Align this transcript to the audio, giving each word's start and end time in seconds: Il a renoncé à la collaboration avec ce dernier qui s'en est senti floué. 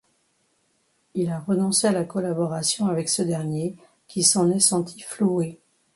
Il 1.13 1.29
a 1.29 1.39
renoncé 1.41 1.85
à 1.85 1.91
la 1.91 2.05
collaboration 2.05 2.87
avec 2.87 3.07
ce 3.07 3.21
dernier 3.21 3.75
qui 4.07 4.23
s'en 4.23 4.49
est 4.49 4.59
senti 4.59 4.99
floué. 5.01 5.59